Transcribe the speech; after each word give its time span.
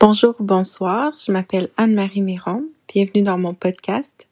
Bonjour, 0.00 0.36
bonsoir, 0.38 1.12
je 1.16 1.32
m'appelle 1.32 1.70
Anne-Marie 1.76 2.22
Miron. 2.22 2.68
Bienvenue 2.86 3.24
dans 3.24 3.36
mon 3.36 3.52
podcast 3.52 4.28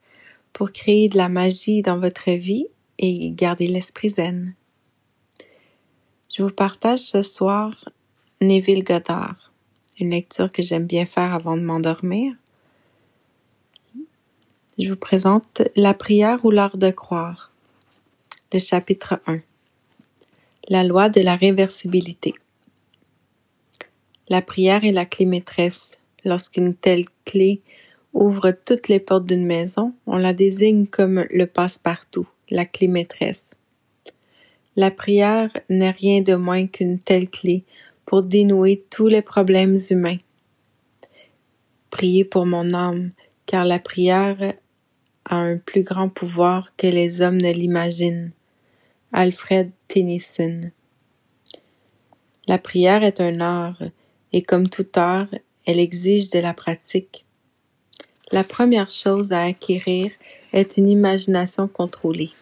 pour 0.52 0.70
créer 0.70 1.08
de 1.08 1.16
la 1.16 1.28
magie 1.28 1.82
dans 1.82 1.98
votre 1.98 2.30
vie 2.30 2.68
et 3.00 3.32
garder 3.32 3.66
l'esprit 3.66 4.10
zen. 4.10 4.54
Je 6.32 6.44
vous 6.44 6.50
partage 6.50 7.00
ce 7.00 7.22
soir 7.22 7.84
Neville 8.40 8.84
Goddard, 8.84 9.50
une 9.98 10.10
lecture 10.10 10.52
que 10.52 10.62
j'aime 10.62 10.86
bien 10.86 11.04
faire 11.04 11.34
avant 11.34 11.56
de 11.56 11.62
m'endormir. 11.62 12.32
Je 14.78 14.88
vous 14.88 14.96
présente 14.96 15.62
La 15.74 15.94
prière 15.94 16.44
ou 16.44 16.52
l'art 16.52 16.76
de 16.76 16.92
croire, 16.92 17.50
le 18.52 18.60
chapitre 18.60 19.20
1. 19.26 19.40
La 20.68 20.84
loi 20.84 21.08
de 21.08 21.22
la 21.22 21.34
réversibilité. 21.34 22.36
La 24.28 24.42
prière 24.42 24.84
est 24.84 24.92
la 24.92 25.06
clé 25.06 25.24
maîtresse. 25.24 25.98
Lorsqu'une 26.24 26.74
telle 26.74 27.04
clé 27.24 27.60
ouvre 28.12 28.50
toutes 28.50 28.88
les 28.88 28.98
portes 28.98 29.26
d'une 29.26 29.46
maison, 29.46 29.94
on 30.06 30.16
la 30.16 30.32
désigne 30.32 30.86
comme 30.86 31.26
le 31.30 31.46
passe-partout, 31.46 32.26
la 32.50 32.64
clé 32.64 32.88
maîtresse. 32.88 33.54
La 34.74 34.90
prière 34.90 35.50
n'est 35.70 35.90
rien 35.90 36.22
de 36.22 36.34
moins 36.34 36.66
qu'une 36.66 36.98
telle 36.98 37.30
clé 37.30 37.64
pour 38.04 38.22
dénouer 38.22 38.84
tous 38.90 39.06
les 39.06 39.22
problèmes 39.22 39.76
humains. 39.90 40.18
Priez 41.90 42.24
pour 42.24 42.46
mon 42.46 42.74
âme, 42.74 43.12
car 43.46 43.64
la 43.64 43.78
prière 43.78 44.54
a 45.24 45.36
un 45.36 45.56
plus 45.56 45.82
grand 45.84 46.08
pouvoir 46.08 46.74
que 46.76 46.88
les 46.88 47.22
hommes 47.22 47.40
ne 47.40 47.52
l'imaginent. 47.52 48.32
Alfred 49.12 49.70
Tennyson. 49.86 50.72
La 52.48 52.58
prière 52.58 53.02
est 53.02 53.20
un 53.20 53.40
art, 53.40 53.82
et 54.36 54.42
comme 54.42 54.68
tout 54.68 54.86
art, 54.96 55.28
elle 55.64 55.80
exige 55.80 56.28
de 56.28 56.38
la 56.38 56.52
pratique. 56.52 57.24
La 58.32 58.44
première 58.44 58.90
chose 58.90 59.32
à 59.32 59.44
acquérir 59.44 60.10
est 60.52 60.76
une 60.76 60.90
imagination 60.90 61.68
contrôlée. 61.68 62.32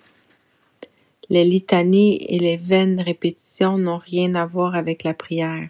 Les 1.30 1.44
litanies 1.44 2.16
et 2.16 2.40
les 2.40 2.56
vaines 2.56 3.00
répétitions 3.00 3.78
n'ont 3.78 3.98
rien 3.98 4.34
à 4.34 4.44
voir 4.44 4.74
avec 4.74 5.04
la 5.04 5.14
prière. 5.14 5.68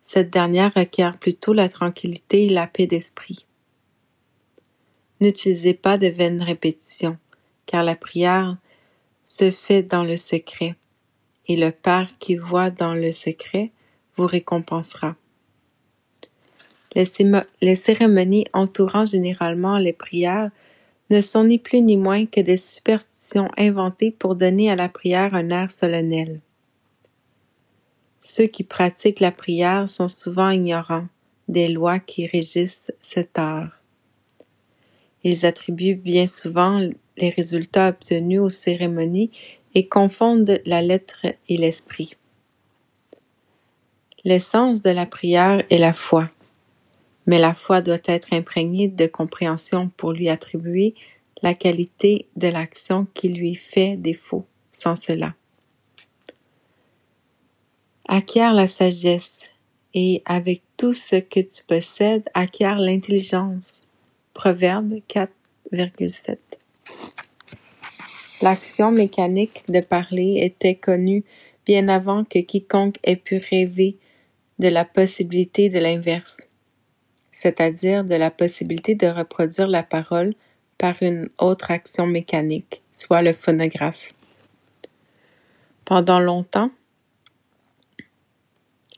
Cette 0.00 0.30
dernière 0.30 0.72
requiert 0.74 1.18
plutôt 1.18 1.52
la 1.52 1.68
tranquillité 1.68 2.46
et 2.46 2.48
la 2.48 2.66
paix 2.66 2.86
d'esprit. 2.86 3.44
N'utilisez 5.20 5.74
pas 5.74 5.98
de 5.98 6.06
vaines 6.06 6.40
répétitions, 6.40 7.18
car 7.66 7.84
la 7.84 7.94
prière 7.94 8.56
se 9.22 9.50
fait 9.50 9.82
dans 9.82 10.02
le 10.02 10.16
secret, 10.16 10.76
et 11.46 11.56
le 11.56 11.72
Père 11.72 12.08
qui 12.18 12.36
voit 12.36 12.70
dans 12.70 12.94
le 12.94 13.12
secret 13.12 13.70
vous 14.16 14.26
récompensera. 14.26 15.16
Les, 17.60 17.76
cérémonies 17.76 18.46
entourant 18.54 19.04
généralement 19.04 19.76
les 19.76 19.92
prières 19.92 20.50
ne 21.10 21.20
sont 21.20 21.44
ni 21.44 21.58
plus 21.58 21.82
ni 21.82 21.96
moins 21.96 22.24
que 22.24 22.40
des 22.40 22.56
superstitions 22.56 23.50
inventées 23.58 24.10
pour 24.10 24.34
donner 24.34 24.70
à 24.70 24.76
la 24.76 24.88
prière 24.88 25.34
un 25.34 25.50
air 25.50 25.70
solennel. 25.70 26.40
Ceux 28.20 28.46
qui 28.46 28.64
pratiquent 28.64 29.20
la 29.20 29.30
prière 29.30 29.88
sont 29.88 30.08
souvent 30.08 30.50
ignorants 30.50 31.06
des 31.48 31.68
lois 31.68 31.98
qui 31.98 32.26
régissent 32.26 32.92
cet 33.00 33.38
art. 33.38 33.82
Ils 35.22 35.44
attribuent 35.44 35.94
bien 35.94 36.26
souvent 36.26 36.80
les 37.16 37.28
résultats 37.28 37.88
obtenus 37.88 38.40
aux 38.40 38.48
cérémonies 38.48 39.30
et 39.74 39.86
confondent 39.86 40.60
la 40.64 40.82
lettre 40.82 41.26
et 41.48 41.56
l'esprit. 41.56 42.16
L'essence 44.26 44.82
de 44.82 44.90
la 44.90 45.06
prière 45.06 45.62
est 45.70 45.78
la 45.78 45.92
foi, 45.92 46.28
mais 47.26 47.38
la 47.38 47.54
foi 47.54 47.80
doit 47.80 48.02
être 48.06 48.32
imprégnée 48.32 48.88
de 48.88 49.06
compréhension 49.06 49.88
pour 49.96 50.10
lui 50.10 50.28
attribuer 50.28 50.96
la 51.42 51.54
qualité 51.54 52.26
de 52.34 52.48
l'action 52.48 53.06
qui 53.14 53.28
lui 53.28 53.54
fait 53.54 53.96
défaut 53.96 54.44
sans 54.72 54.96
cela. 54.96 55.36
Acquiert 58.08 58.52
la 58.52 58.66
sagesse 58.66 59.48
et 59.94 60.22
avec 60.24 60.62
tout 60.76 60.92
ce 60.92 61.14
que 61.14 61.38
tu 61.38 61.62
possèdes, 61.64 62.28
acquiert 62.34 62.80
l'intelligence. 62.80 63.86
Proverbe 64.34 64.94
4,7 65.08 66.36
L'action 68.42 68.90
mécanique 68.90 69.62
de 69.68 69.78
parler 69.78 70.40
était 70.42 70.74
connue 70.74 71.22
bien 71.64 71.86
avant 71.86 72.24
que 72.24 72.40
quiconque 72.40 72.96
ait 73.04 73.14
pu 73.14 73.36
rêver 73.36 73.96
de 74.58 74.68
la 74.68 74.84
possibilité 74.84 75.68
de 75.68 75.78
l'inverse, 75.78 76.48
c'est-à-dire 77.32 78.04
de 78.04 78.14
la 78.14 78.30
possibilité 78.30 78.94
de 78.94 79.06
reproduire 79.06 79.68
la 79.68 79.82
parole 79.82 80.34
par 80.78 81.02
une 81.02 81.28
autre 81.38 81.70
action 81.70 82.06
mécanique, 82.06 82.82
soit 82.92 83.22
le 83.22 83.32
phonographe. 83.32 84.12
Pendant 85.84 86.18
longtemps, 86.18 86.70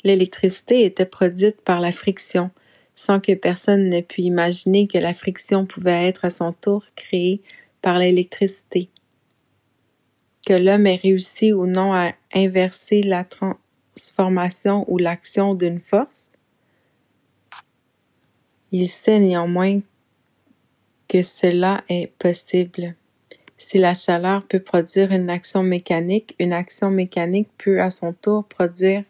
l'électricité 0.04 0.84
était 0.84 1.06
produite 1.06 1.60
par 1.60 1.80
la 1.80 1.92
friction, 1.92 2.50
sans 2.94 3.20
que 3.20 3.34
personne 3.34 3.88
n'ait 3.88 4.02
pu 4.02 4.22
imaginer 4.22 4.88
que 4.88 4.98
la 4.98 5.14
friction 5.14 5.66
pouvait 5.66 6.06
être 6.06 6.24
à 6.24 6.30
son 6.30 6.52
tour 6.52 6.84
créée 6.96 7.42
par 7.82 7.98
l'électricité. 7.98 8.88
Que 10.46 10.54
l'homme 10.54 10.86
ait 10.86 10.96
réussi 10.96 11.52
ou 11.52 11.66
non 11.66 11.92
à 11.92 12.12
inverser 12.34 13.02
la, 13.02 13.24
transformation 13.98 14.84
ou 14.86 14.96
l'action 14.98 15.54
d'une 15.54 15.80
force, 15.80 16.34
il 18.70 18.86
sait 18.86 19.18
néanmoins 19.18 19.80
que 21.08 21.22
cela 21.22 21.82
est 21.88 22.12
possible. 22.18 22.94
Si 23.56 23.78
la 23.78 23.94
chaleur 23.94 24.46
peut 24.46 24.60
produire 24.60 25.10
une 25.10 25.30
action 25.30 25.64
mécanique, 25.64 26.36
une 26.38 26.52
action 26.52 26.90
mécanique 26.90 27.48
peut 27.58 27.80
à 27.80 27.90
son 27.90 28.12
tour 28.12 28.44
produire 28.44 29.02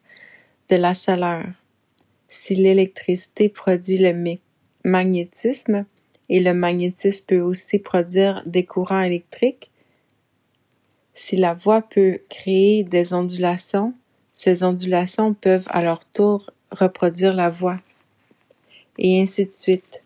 de 0.70 0.76
la 0.76 0.94
chaleur. 0.94 1.44
Si 2.28 2.54
l'électricité 2.54 3.50
produit 3.50 3.98
le 3.98 4.38
magnétisme 4.84 5.84
et 6.30 6.40
le 6.40 6.54
magnétisme 6.54 7.26
peut 7.26 7.40
aussi 7.40 7.78
produire 7.78 8.42
des 8.46 8.64
courants 8.64 9.02
électriques, 9.02 9.70
si 11.12 11.36
la 11.36 11.52
voix 11.52 11.82
peut 11.82 12.20
créer 12.30 12.84
des 12.84 13.12
ondulations, 13.12 13.92
ces 14.38 14.62
ondulations 14.62 15.34
peuvent 15.34 15.66
à 15.68 15.82
leur 15.82 15.98
tour 15.98 16.48
reproduire 16.70 17.34
la 17.34 17.50
voix. 17.50 17.78
Et 18.96 19.20
ainsi 19.20 19.46
de 19.46 19.50
suite. 19.50 20.04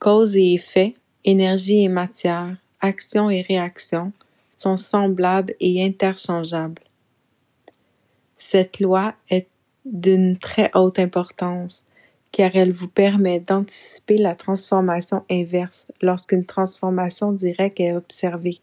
Cause 0.00 0.36
et 0.36 0.54
effet, 0.54 0.96
énergie 1.24 1.84
et 1.84 1.88
matière, 1.88 2.56
action 2.80 3.30
et 3.30 3.42
réaction 3.42 4.12
sont 4.50 4.76
semblables 4.76 5.54
et 5.60 5.84
interchangeables. 5.84 6.82
Cette 8.36 8.80
loi 8.80 9.14
est 9.30 9.46
d'une 9.84 10.36
très 10.36 10.72
haute 10.74 10.98
importance 10.98 11.84
car 12.32 12.50
elle 12.56 12.72
vous 12.72 12.88
permet 12.88 13.38
d'anticiper 13.38 14.18
la 14.18 14.34
transformation 14.34 15.22
inverse 15.30 15.92
lorsqu'une 16.02 16.44
transformation 16.44 17.30
directe 17.30 17.78
est 17.78 17.92
observée. 17.92 18.58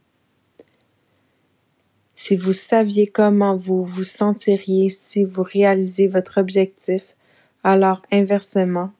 Si 2.23 2.35
vous 2.35 2.53
saviez 2.53 3.07
comment 3.07 3.57
vous 3.57 3.83
vous 3.83 4.03
sentiriez 4.03 4.89
si 4.89 5.23
vous 5.23 5.41
réalisez 5.41 6.07
votre 6.07 6.39
objectif, 6.39 7.01
alors 7.63 8.03
inversement, 8.11 8.93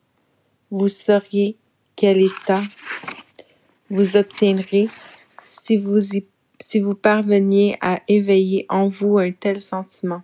vous 0.71 0.87
sauriez 0.87 1.55
quel 1.95 2.19
état 2.19 2.63
vous 3.91 4.17
obtiendrez 4.17 4.89
si 5.43 5.77
vous, 5.77 5.99
si 6.59 6.79
vous 6.79 6.95
parveniez 6.95 7.77
à 7.79 7.99
éveiller 8.07 8.65
en 8.69 8.89
vous 8.89 9.19
un 9.19 9.31
tel 9.31 9.59
sentiment. 9.59 10.23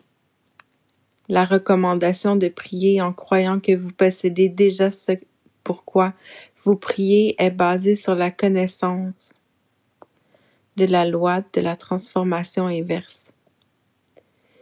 La 1.30 1.46
recommandation 1.46 2.36
de 2.36 2.48
prier 2.48 3.00
en 3.00 3.14
croyant 3.14 3.60
que 3.60 3.76
vous 3.76 3.92
possédez 3.92 4.50
déjà 4.50 4.90
ce 4.90 5.12
pourquoi 5.64 6.14
vous 6.66 6.76
priez 6.76 7.36
est 7.38 7.52
basée 7.52 7.96
sur 7.96 8.16
la 8.16 8.32
connaissance 8.32 9.40
de 10.78 10.86
la 10.86 11.06
loi 11.06 11.42
de 11.54 11.62
la 11.62 11.76
transformation 11.76 12.68
inverse. 12.68 13.34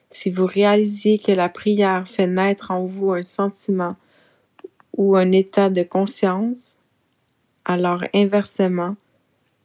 Si 0.09 0.31
vous 0.31 0.45
réalisez 0.45 1.19
que 1.19 1.33
la 1.33 1.49
prière 1.49 2.07
fait 2.07 2.25
naître 2.25 2.71
en 2.71 2.85
vous 2.85 3.11
un 3.11 3.21
sentiment 3.21 3.97
ou 4.95 5.17
un 5.17 5.33
état 5.33 5.69
de 5.69 5.83
conscience, 5.83 6.85
alors 7.65 8.01
inversement, 8.13 8.95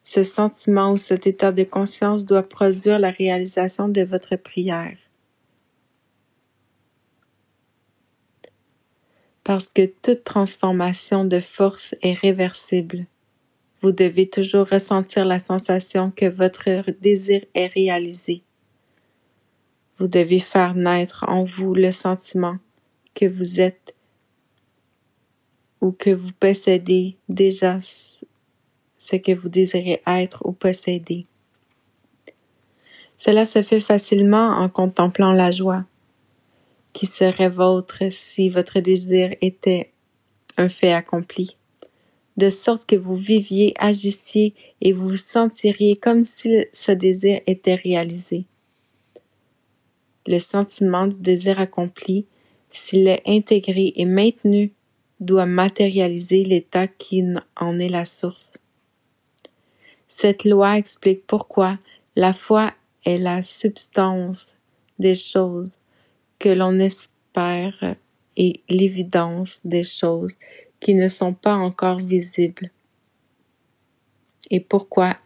ce 0.02 0.24
sentiment 0.24 0.92
ou 0.92 0.96
cet 0.96 1.28
état 1.28 1.52
de 1.52 1.62
conscience 1.62 2.26
doit 2.26 2.42
produire 2.42 2.98
la 2.98 3.10
réalisation 3.10 3.88
de 3.88 4.02
votre 4.02 4.34
prière. 4.34 4.96
Parce 9.44 9.70
que 9.70 9.86
toute 9.86 10.24
transformation 10.24 11.24
de 11.24 11.38
force 11.38 11.94
est 12.02 12.14
réversible. 12.14 13.06
Vous 13.82 13.92
devez 13.92 14.28
toujours 14.28 14.68
ressentir 14.68 15.24
la 15.24 15.38
sensation 15.38 16.10
que 16.10 16.26
votre 16.26 16.90
désir 17.00 17.44
est 17.54 17.66
réalisé. 17.68 18.42
Vous 19.98 20.08
devez 20.08 20.40
faire 20.40 20.74
naître 20.74 21.24
en 21.28 21.44
vous 21.44 21.74
le 21.74 21.92
sentiment 21.92 22.58
que 23.14 23.26
vous 23.26 23.60
êtes 23.60 23.94
ou 25.80 25.92
que 25.92 26.10
vous 26.10 26.32
possédez 26.38 27.16
déjà 27.28 27.78
ce 27.80 29.16
que 29.16 29.32
vous 29.32 29.48
désirez 29.48 30.02
être 30.06 30.44
ou 30.44 30.52
posséder. 30.52 31.26
Cela 33.16 33.44
se 33.44 33.62
fait 33.62 33.80
facilement 33.80 34.58
en 34.58 34.68
contemplant 34.68 35.32
la 35.32 35.50
joie 35.50 35.84
qui 36.92 37.06
serait 37.06 37.48
vôtre 37.48 38.04
si 38.10 38.48
votre 38.48 38.80
désir 38.80 39.30
était 39.40 39.92
un 40.56 40.68
fait 40.68 40.92
accompli, 40.92 41.56
de 42.40 42.48
sorte 42.48 42.86
que 42.86 42.96
vous 42.96 43.16
viviez, 43.16 43.74
agissiez 43.78 44.54
et 44.80 44.92
vous 44.92 45.08
vous 45.08 45.16
sentiriez 45.18 45.96
comme 45.96 46.24
si 46.24 46.64
ce 46.72 46.90
désir 46.90 47.40
était 47.46 47.74
réalisé. 47.74 48.46
Le 50.26 50.38
sentiment 50.38 51.06
du 51.06 51.20
désir 51.20 51.60
accompli, 51.60 52.24
s'il 52.70 53.06
est 53.08 53.22
intégré 53.26 53.92
et 53.94 54.06
maintenu, 54.06 54.72
doit 55.20 55.44
matérialiser 55.44 56.44
l'état 56.44 56.86
qui 56.86 57.22
en 57.56 57.78
est 57.78 57.90
la 57.90 58.06
source. 58.06 58.56
Cette 60.06 60.44
loi 60.44 60.78
explique 60.78 61.26
pourquoi 61.26 61.78
la 62.16 62.32
foi 62.32 62.72
est 63.04 63.18
la 63.18 63.42
substance 63.42 64.56
des 64.98 65.14
choses 65.14 65.82
que 66.38 66.48
l'on 66.48 66.78
espère 66.78 67.96
et 68.38 68.62
l'évidence 68.70 69.60
des 69.64 69.84
choses 69.84 70.38
qui 70.80 70.94
ne 70.94 71.08
sont 71.08 71.34
pas 71.34 71.54
encore 71.54 72.00
visibles. 72.00 72.70
Et 74.50 74.60
pourquoi 74.60 75.16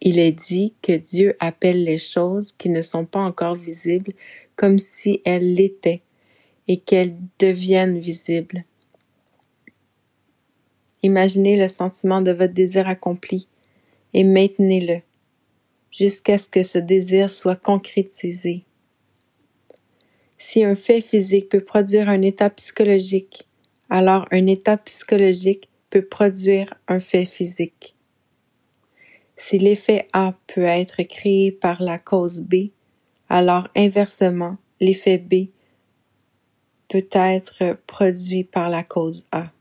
il 0.00 0.18
est 0.18 0.32
dit 0.32 0.74
que 0.82 0.92
Dieu 0.92 1.36
appelle 1.40 1.84
les 1.84 1.98
choses 1.98 2.52
qui 2.52 2.68
ne 2.68 2.82
sont 2.82 3.04
pas 3.04 3.20
encore 3.20 3.54
visibles 3.54 4.12
comme 4.54 4.78
si 4.78 5.20
elles 5.24 5.54
l'étaient 5.54 6.02
et 6.68 6.78
qu'elles 6.78 7.16
deviennent 7.38 7.98
visibles. 7.98 8.64
Imaginez 11.02 11.56
le 11.56 11.68
sentiment 11.68 12.20
de 12.20 12.32
votre 12.32 12.52
désir 12.52 12.88
accompli 12.88 13.46
et 14.14 14.24
maintenez-le 14.24 15.00
jusqu'à 15.90 16.38
ce 16.38 16.48
que 16.48 16.62
ce 16.62 16.78
désir 16.78 17.30
soit 17.30 17.56
concrétisé. 17.56 18.64
Si 20.36 20.64
un 20.64 20.74
fait 20.74 21.00
physique 21.00 21.48
peut 21.48 21.64
produire 21.64 22.08
un 22.08 22.22
état 22.22 22.50
psychologique, 22.50 23.48
alors 23.90 24.26
un 24.30 24.46
état 24.46 24.76
psychologique 24.76 25.68
peut 25.90 26.04
produire 26.04 26.74
un 26.86 26.98
fait 26.98 27.24
physique. 27.24 27.94
Si 29.36 29.58
l'effet 29.58 30.08
A 30.12 30.34
peut 30.46 30.64
être 30.64 31.02
créé 31.04 31.52
par 31.52 31.82
la 31.82 31.98
cause 31.98 32.40
B, 32.40 32.70
alors 33.28 33.68
inversement, 33.76 34.56
l'effet 34.80 35.18
B 35.18 35.48
peut 36.88 37.08
être 37.12 37.78
produit 37.86 38.44
par 38.44 38.68
la 38.70 38.82
cause 38.82 39.26
A. 39.30 39.52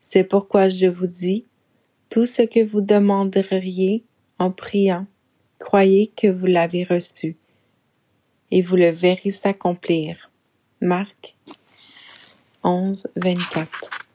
C'est 0.00 0.24
pourquoi 0.24 0.68
je 0.68 0.86
vous 0.86 1.06
dis, 1.06 1.44
tout 2.08 2.24
ce 2.24 2.42
que 2.42 2.64
vous 2.64 2.80
demanderiez 2.80 4.04
en 4.38 4.50
priant, 4.50 5.06
croyez 5.58 6.12
que 6.16 6.28
vous 6.28 6.46
l'avez 6.46 6.84
reçu 6.84 7.36
et 8.50 8.62
vous 8.62 8.76
le 8.76 8.90
verrez 8.90 9.30
s'accomplir. 9.30 10.30
Marc 10.80 11.36
11, 12.64 13.06
24. 13.16 14.07